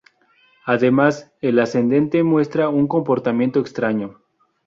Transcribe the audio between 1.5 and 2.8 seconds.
ascendente muestra